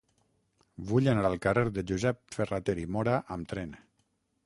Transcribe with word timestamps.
Vull 0.91 1.09
anar 1.13 1.27
al 1.29 1.37
carrer 1.45 1.65
de 1.77 1.85
Josep 1.93 2.25
Ferrater 2.39 2.79
i 2.87 2.91
Móra 2.97 3.23
amb 3.37 3.53
tren. 3.55 3.81